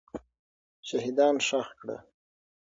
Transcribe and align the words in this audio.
شهیدان 0.87 1.35
ښخ 1.47 1.67
کړه. 1.79 1.97